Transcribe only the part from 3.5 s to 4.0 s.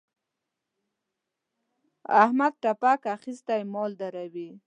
دی؛ مال